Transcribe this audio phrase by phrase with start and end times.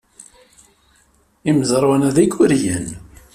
[1.49, 2.87] Imezrawen-a d ikuriyen.